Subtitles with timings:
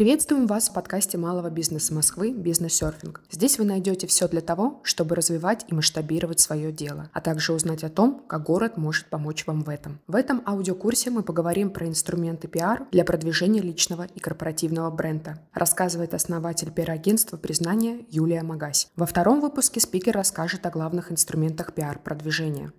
[0.00, 3.20] Приветствуем вас в подкасте малого бизнеса Москвы «Бизнес-серфинг».
[3.30, 7.84] Здесь вы найдете все для того, чтобы развивать и масштабировать свое дело, а также узнать
[7.84, 10.00] о том, как город может помочь вам в этом.
[10.06, 16.14] В этом аудиокурсе мы поговорим про инструменты пиар для продвижения личного и корпоративного бренда, рассказывает
[16.14, 18.88] основатель пиар-агентства «Признание» Юлия Магась.
[18.96, 22.72] Во втором выпуске спикер расскажет о главных инструментах пиар-продвижения.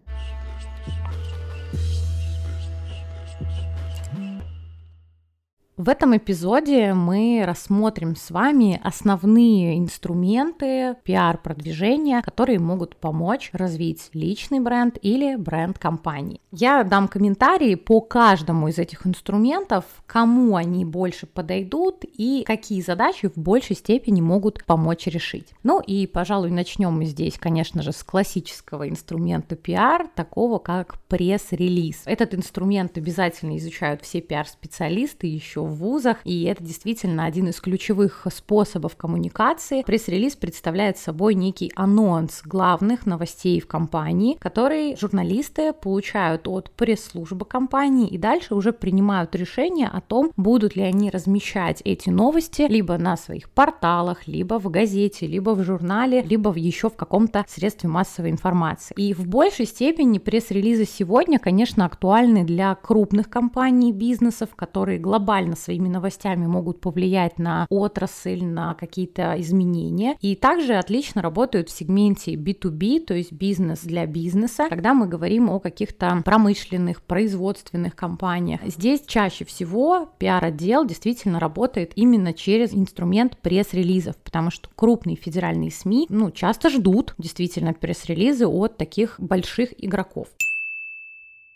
[5.77, 14.59] В этом эпизоде мы рассмотрим с вами основные инструменты пиар-продвижения, которые могут помочь развить личный
[14.59, 16.41] бренд или бренд компании.
[16.52, 23.29] Я дам комментарии по каждому из этих инструментов, кому они больше подойдут и какие задачи
[23.29, 25.48] в большей степени могут помочь решить.
[25.63, 32.01] Ну и, пожалуй, начнем мы здесь, конечно же, с классического инструмента пиар, такого как пресс-релиз.
[32.05, 38.27] Этот инструмент обязательно изучают все пиар-специалисты еще в вузах, и это действительно один из ключевых
[38.34, 39.84] способов коммуникации.
[39.84, 48.07] Пресс-релиз представляет собой некий анонс главных новостей в компании, которые журналисты получают от пресс-службы компании
[48.07, 53.18] и дальше уже принимают решение о том, будут ли они размещать эти новости либо на
[53.18, 58.29] своих порталах, либо в газете, либо в журнале, либо в еще в каком-то средстве массовой
[58.29, 58.93] информации.
[58.98, 65.88] И в большей степени пресс-релизы сегодня, конечно, актуальны для крупных компаний, бизнесов, которые глобально своими
[65.88, 70.16] новостями могут повлиять на отрасль, на какие-то изменения.
[70.22, 75.50] И также отлично работают в сегменте B2B, то есть бизнес для бизнеса, когда мы говорим
[75.50, 78.62] о каких-то промышленных, производственных компаниях.
[78.66, 86.08] Здесь чаще всего пиар-отдел действительно работает именно через инструмент пресс-релизов, потому что крупные федеральные СМИ
[86.09, 90.28] ну, часто ждут действительно пресс-релизы от таких больших игроков.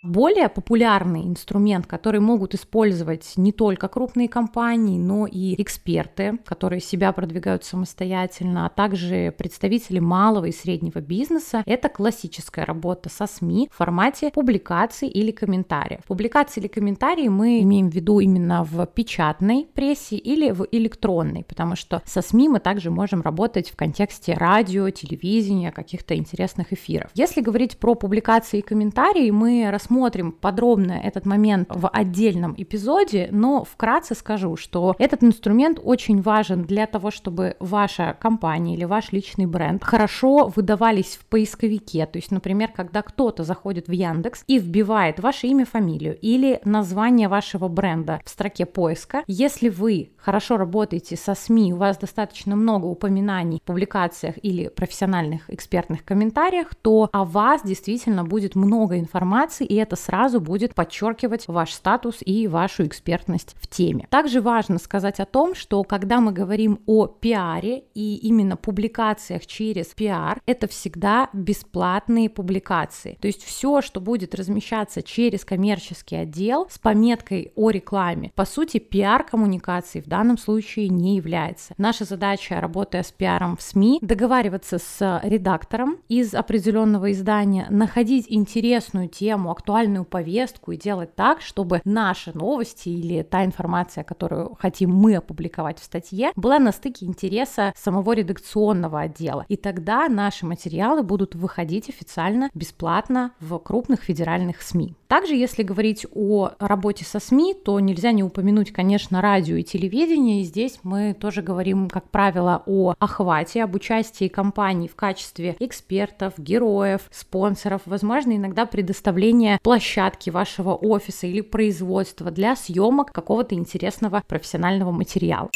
[0.06, 7.12] Более популярный инструмент, который могут использовать не только крупные компании, но и эксперты, которые себя
[7.12, 13.78] продвигают самостоятельно, а также представители малого и среднего бизнеса, это классическая работа со СМИ в
[13.78, 16.02] формате публикаций или комментариев.
[16.08, 21.76] Публикации или комментарии мы имеем в виду именно в печатной прессе или в электронной, потому
[21.76, 27.10] что со СМИ мы также можем работать в контексте радио, телевидения, каких-то интересных эфиров.
[27.16, 33.30] Если говорить про публикации и комментарии, мы рассмотрим рассмотрим подробно этот момент в отдельном эпизоде,
[33.32, 39.14] но вкратце скажу, что этот инструмент очень важен для того, чтобы ваша компания или ваш
[39.14, 42.06] личный бренд хорошо выдавались в поисковике.
[42.08, 47.30] То есть, например, когда кто-то заходит в Яндекс и вбивает ваше имя, фамилию или название
[47.30, 52.86] вашего бренда в строке поиска, если вы хорошо работаете со СМИ, у вас достаточно много
[52.86, 59.80] упоминаний в публикациях или профессиональных экспертных комментариях, то о вас действительно будет много информации, и
[59.86, 64.08] это сразу будет подчеркивать ваш статус и вашу экспертность в теме.
[64.10, 69.88] Также важно сказать о том, что когда мы говорим о пиаре и именно публикациях через
[69.88, 73.18] пиар, это всегда бесплатные публикации.
[73.22, 78.80] То есть все, что будет размещаться через коммерческий отдел с пометкой о рекламе, по сути,
[78.80, 81.76] пиар-коммуникации в данном случае не является.
[81.78, 89.10] Наша задача, работая с пиаром в СМИ, договариваться с редактором из определенного издания, находить интересную
[89.10, 95.16] тему, актуальную повестку и делать так, чтобы наши новости или та информация, которую хотим мы
[95.16, 99.44] опубликовать в статье, была на стыке интереса самого редакционного отдела.
[99.48, 104.94] И тогда наши материалы будут выходить официально бесплатно в крупных федеральных СМИ.
[105.08, 110.42] Также, если говорить о работе со СМИ, то нельзя не упомянуть, конечно, радио и телевидение.
[110.42, 116.34] И здесь мы тоже говорим, как правило, о охвате, об участии компаний в качестве экспертов,
[116.38, 124.92] героев, спонсоров, возможно, иногда предоставление площадки вашего офиса или производства для съемок какого-то интересного профессионального
[124.92, 125.50] материала.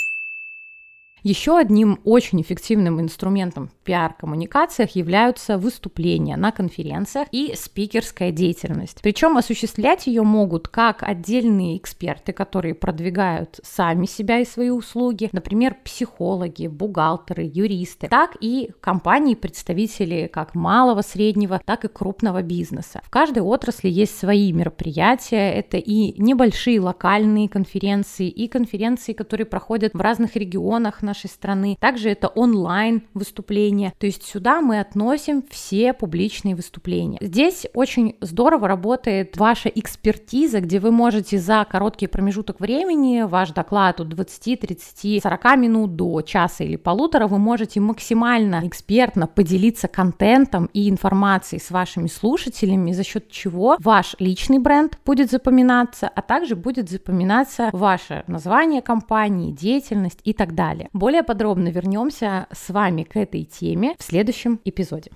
[1.24, 9.00] Еще одним очень эффективным инструментом в пиар-коммуникациях являются выступления на конференциях и спикерская деятельность.
[9.02, 15.76] Причем осуществлять ее могут как отдельные эксперты, которые продвигают сами себя и свои услуги, например,
[15.84, 23.02] психологи, бухгалтеры, юристы, так и компании, представители как малого, среднего, так и крупного бизнеса.
[23.04, 29.94] В каждой отрасли есть свои мероприятия, это и небольшие локальные конференции, и конференции, которые проходят
[29.94, 31.76] в разных регионах, нашей страны.
[31.80, 33.94] Также это онлайн выступления.
[33.98, 37.18] То есть сюда мы относим все публичные выступления.
[37.22, 44.00] Здесь очень здорово работает ваша экспертиза, где вы можете за короткий промежуток времени, ваш доклад
[44.00, 50.70] от 20, 30, 40 минут до часа или полутора, вы можете максимально экспертно поделиться контентом
[50.74, 56.56] и информацией с вашими слушателями, за счет чего ваш личный бренд будет запоминаться, а также
[56.56, 60.90] будет запоминаться ваше название компании, деятельность и так далее.
[61.00, 65.12] Более подробно вернемся с вами к этой теме в следующем эпизоде.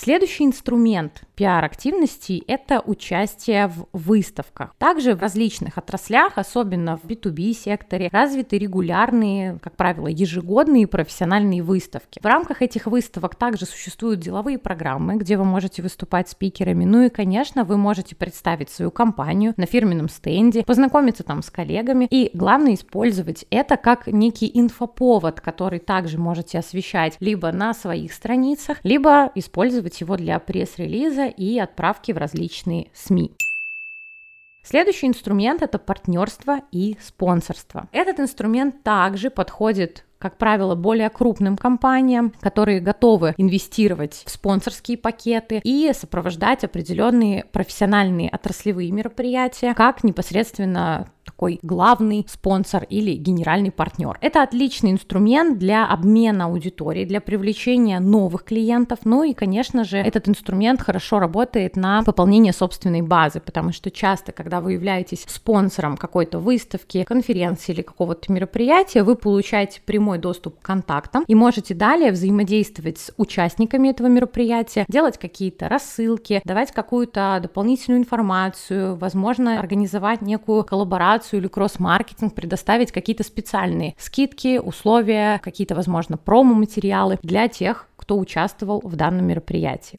[0.00, 4.72] Следующий инструмент пиар-активности– это участие в выставках.
[4.78, 12.20] Также в различных отраслях, особенно в B2B секторе, развиты регулярные, как правило, ежегодные профессиональные выставки.
[12.20, 16.84] В рамках этих выставок также существуют деловые программы, где вы можете выступать спикерами.
[16.84, 22.06] Ну и, конечно, вы можете представить свою компанию на фирменном стенде, познакомиться там с коллегами
[22.08, 28.78] и, главное, использовать это как некий инфоповод, который также можете освещать либо на своих страницах,
[28.84, 33.32] либо использовать использовать его для пресс-релиза и отправки в различные СМИ.
[34.62, 37.88] Следующий инструмент– это партнерство и спонсорство.
[37.92, 45.60] Этот инструмент также подходит как правило, более крупным компаниям, которые готовы инвестировать в спонсорские пакеты
[45.62, 54.16] и сопровождать определенные профессиональные отраслевые мероприятия, как непосредственно такой главный спонсор или генеральный партнер.
[54.22, 59.00] Это отличный инструмент для обмена аудиторией, для привлечения новых клиентов.
[59.04, 64.32] Ну и, конечно же, этот инструмент хорошо работает на пополнение собственной базы, потому что часто,
[64.32, 70.62] когда вы являетесь спонсором какой-то выставки, конференции или какого-то мероприятия, вы получаете прямой доступ к
[70.62, 78.00] контактам и можете далее взаимодействовать с участниками этого мероприятия, делать какие-то рассылки, давать какую-то дополнительную
[78.00, 86.16] информацию, возможно, организовать некую коллаборацию коллаборацию или кросс-маркетинг, предоставить какие-то специальные скидки, условия, какие-то, возможно,
[86.16, 89.96] промо-материалы для тех, кто участвовал в данном мероприятии.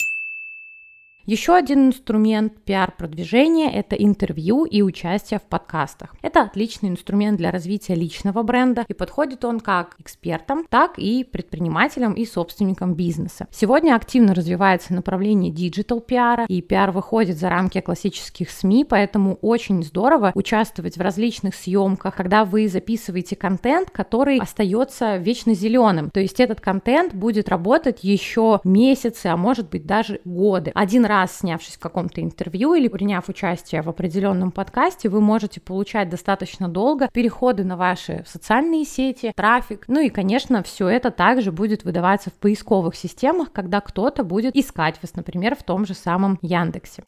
[1.30, 6.16] Еще один инструмент пиар-продвижения– это интервью и участие в подкастах.
[6.24, 12.14] Это отличный инструмент для развития личного бренда, и подходит он как экспертам, так и предпринимателям
[12.14, 13.46] и собственникам бизнеса.
[13.52, 19.84] Сегодня активно развивается направление digital пиара, и пиар выходит за рамки классических СМИ, поэтому очень
[19.84, 26.10] здорово участвовать в различных съемках, когда вы записываете контент, который остается вечно зеленым.
[26.10, 30.72] То есть этот контент будет работать еще месяцы, а может быть даже годы.
[30.74, 35.60] Один раз раз снявшись в каком-то интервью или приняв участие в определенном подкасте, вы можете
[35.60, 39.86] получать достаточно долго переходы на ваши социальные сети, трафик.
[39.88, 44.96] Ну и, конечно, все это также будет выдаваться в поисковых системах, когда кто-то будет искать
[45.02, 47.04] вас, например, в том же самом Яндексе.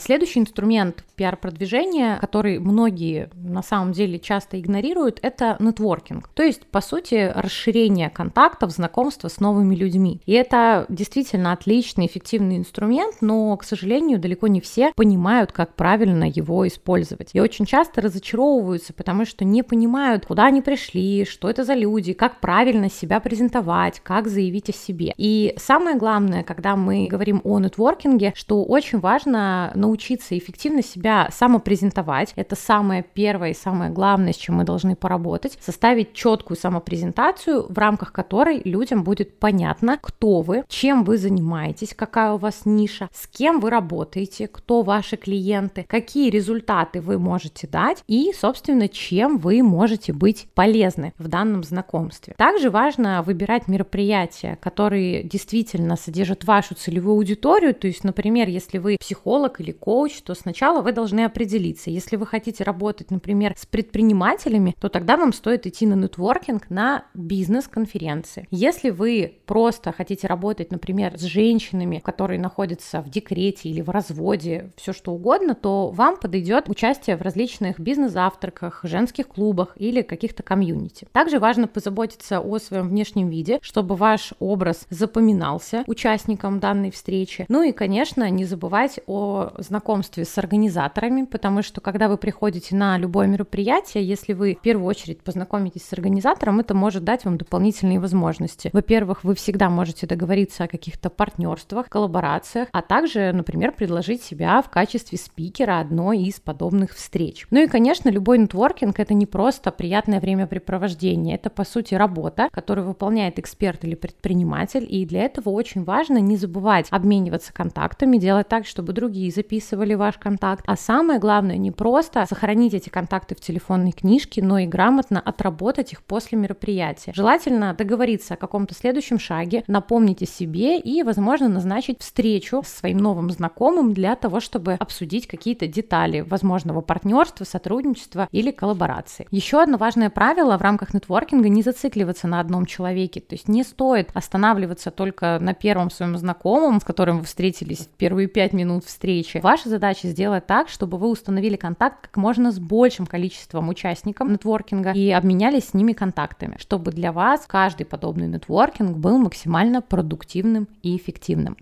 [0.00, 6.28] Следующий инструмент пиар-продвижения, который многие на самом деле часто игнорируют, это нетворкинг.
[6.28, 10.22] То есть, по сути, расширение контактов, знакомства с новыми людьми.
[10.24, 16.24] И это действительно отличный, эффективный инструмент, но, к сожалению, далеко не все понимают, как правильно
[16.24, 17.30] его использовать.
[17.34, 22.14] И очень часто разочаровываются, потому что не понимают, куда они пришли, что это за люди,
[22.14, 25.12] как правильно себя презентовать, как заявить о себе.
[25.18, 31.28] И самое главное, когда мы говорим о нетворкинге, что очень важно научиться научиться эффективно себя
[31.32, 32.32] самопрезентовать.
[32.36, 35.58] Это самое первое и самое главное, с чем мы должны поработать.
[35.60, 42.32] Составить четкую самопрезентацию, в рамках которой людям будет понятно, кто вы, чем вы занимаетесь, какая
[42.32, 48.04] у вас ниша, с кем вы работаете, кто ваши клиенты, какие результаты вы можете дать
[48.06, 52.34] и, собственно, чем вы можете быть полезны в данном знакомстве.
[52.38, 58.98] Также важно выбирать мероприятия, которые действительно содержат вашу целевую аудиторию, то есть, например, если вы
[59.00, 61.90] психолог или коуч, то сначала вы должны определиться.
[61.90, 67.04] Если вы хотите работать, например, с предпринимателями, то тогда вам стоит идти на нетворкинг на
[67.14, 68.46] бизнес-конференции.
[68.50, 74.72] Если вы просто хотите работать, например, с женщинами, которые находятся в декрете или в разводе,
[74.76, 81.08] все что угодно, то вам подойдет участие в различных бизнес-завтраках, женских клубах или каких-то комьюнити.
[81.12, 87.46] Также важно позаботиться о своем внешнем виде, чтобы ваш образ запоминался участникам данной встречи.
[87.48, 92.98] Ну и, конечно, не забывать о знакомстве с организаторами, потому что когда вы приходите на
[92.98, 98.00] любое мероприятие, если вы в первую очередь познакомитесь с организатором, это может дать вам дополнительные
[98.00, 98.70] возможности.
[98.72, 104.70] Во-первых, вы всегда можете договориться о каких-то партнерствах, коллаборациях, а также, например, предложить себя в
[104.70, 107.46] качестве спикера одной из подобных встреч.
[107.50, 112.86] Ну и, конечно, любой нетворкинг— это не просто приятное времяпрепровождение, это, по сути, работа, которую
[112.86, 118.66] выполняет эксперт или предприниматель, и для этого очень важно не забывать обмениваться контактами, делать так,
[118.66, 120.62] чтобы другие записывали записывали ваш контакт.
[120.66, 125.92] А самое главное, не просто сохранить эти контакты в телефонной книжке, но и грамотно отработать
[125.92, 127.12] их после мероприятия.
[127.14, 132.98] Желательно договориться о каком-то следующем шаге, напомнить о себе и, возможно, назначить встречу с своим
[132.98, 139.26] новым знакомым для того, чтобы обсудить какие-то детали возможного партнерства, сотрудничества или коллаборации.
[139.32, 143.64] Еще одно важное правило в рамках нетворкинга не зацикливаться на одном человеке, то есть не
[143.64, 149.39] стоит останавливаться только на первом своем знакомом, с которым вы встретились первые пять минут встречи.
[149.40, 154.92] Ваша задача сделать так, чтобы вы установили контакт как можно с большим количеством участников нетворкинга
[154.92, 160.96] и обменялись с ними контактами, чтобы для вас каждый подобный нетворкинг был максимально продуктивным и
[160.96, 161.56] эффективным.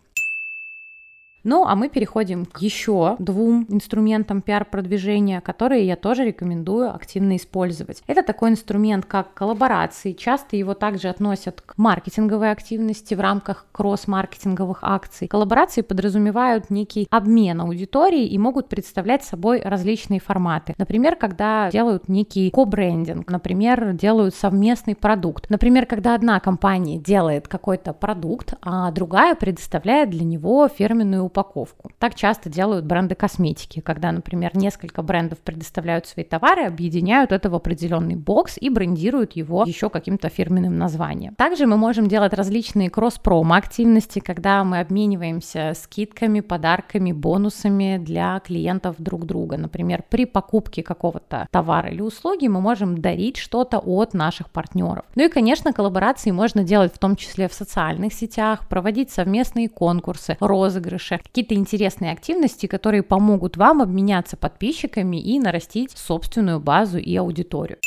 [1.45, 8.02] Ну, а мы переходим к еще двум инструментам пиар-продвижения, которые я тоже рекомендую активно использовать.
[8.07, 10.12] Это такой инструмент, как коллаборации.
[10.12, 15.28] Часто его также относят к маркетинговой активности в рамках кросс-маркетинговых акций.
[15.28, 20.75] Коллаборации подразумевают некий обмен аудиторией и могут представлять собой различные форматы.
[20.76, 25.49] Например, когда делают некий ко-брендинг, например, делают совместный продукт.
[25.50, 31.90] Например, когда одна компания делает какой-то продукт, а другая предоставляет для него фирменную упаковку.
[31.99, 37.54] Так часто делают бренды косметики, когда, например, несколько брендов предоставляют свои товары, объединяют это в
[37.54, 41.35] определенный бокс и брендируют его еще каким-то фирменным названием.
[41.37, 48.97] Также мы можем делать различные кросс-промо активности, когда мы обмениваемся скидками, подарками, бонусами для клиентов
[48.99, 49.56] друг друга.
[49.56, 55.04] Например, при покупке какого-то товара или услуги мы можем дарить что-то от наших партнеров.
[55.14, 60.37] Ну и, конечно, коллаборации можно делать в том числе в социальных сетях, проводить совместные конкурсы,
[60.40, 67.78] розыгрыши, какие-то интересные активности, которые помогут вам обменяться подписчиками и нарастить собственную базу и аудиторию.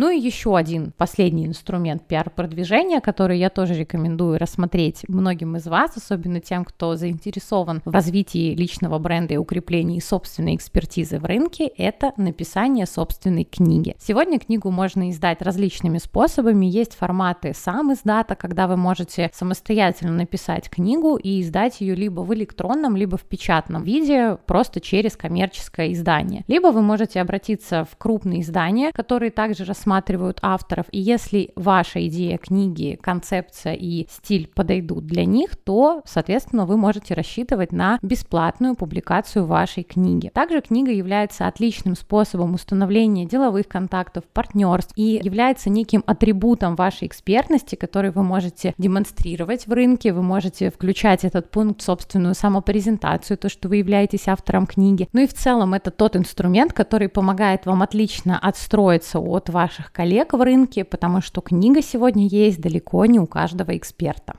[0.00, 5.96] Ну и еще один последний инструмент пиар-продвижения, который я тоже рекомендую рассмотреть многим из вас,
[5.96, 12.12] особенно тем, кто заинтересован в развитии личного бренда и укреплении собственной экспертизы в рынке, это
[12.16, 13.96] написание собственной книги.
[13.98, 16.66] Сегодня книгу можно издать различными способами.
[16.66, 22.32] Есть форматы сам издата, когда вы можете самостоятельно написать книгу и издать ее либо в
[22.32, 26.44] электронном, либо в печатном виде, просто через коммерческое издание.
[26.46, 32.06] Либо вы можете обратиться в крупные издания, которые также рассматривают рассматривают авторов, и если ваша
[32.06, 38.74] идея книги, концепция и стиль подойдут для них, то, соответственно, вы можете рассчитывать на бесплатную
[38.74, 40.30] публикацию вашей книги.
[40.34, 47.74] Также книга является отличным способом установления деловых контактов, партнерств и является неким атрибутом вашей экспертности,
[47.74, 53.48] который вы можете демонстрировать в рынке, вы можете включать этот пункт в собственную самопрезентацию, то,
[53.48, 55.08] что вы являетесь автором книги.
[55.14, 59.92] Ну и в целом это тот инструмент, который помогает вам отлично отстроиться от вашей ваших
[59.92, 64.34] коллег в рынке, потому что книга сегодня есть далеко не у каждого эксперта.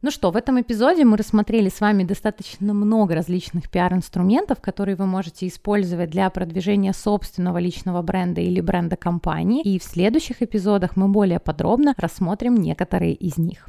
[0.00, 5.06] Ну что, в этом эпизоде мы рассмотрели с вами достаточно много различных пиар-инструментов, которые вы
[5.06, 9.62] можете использовать для продвижения собственного личного бренда или бренда компании.
[9.62, 13.68] И в следующих эпизодах мы более подробно рассмотрим некоторые из них.